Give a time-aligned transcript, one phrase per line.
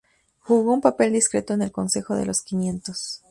[0.39, 3.19] Jugó un papel discreto en el Consejo de los Quinientos.